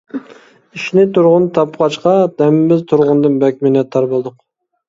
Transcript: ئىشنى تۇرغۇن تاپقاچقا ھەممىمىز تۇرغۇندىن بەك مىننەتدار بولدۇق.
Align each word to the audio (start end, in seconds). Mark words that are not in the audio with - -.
ئىشنى 0.77 1.03
تۇرغۇن 1.17 1.45
تاپقاچقا 1.57 2.13
ھەممىمىز 2.41 2.83
تۇرغۇندىن 2.93 3.39
بەك 3.45 3.63
مىننەتدار 3.67 4.09
بولدۇق. 4.17 4.43